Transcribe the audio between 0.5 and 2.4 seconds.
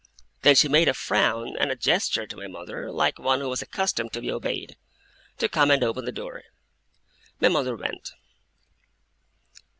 she made a frown and a gesture to